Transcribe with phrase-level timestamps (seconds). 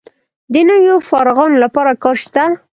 [0.53, 2.43] د نویو فارغانو لپاره کار شته؟